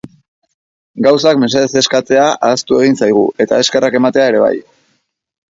[1.07, 4.55] Gauzak mesedez eskatzea ahaztu egin zaigu eta eskerrak ematea ere bai.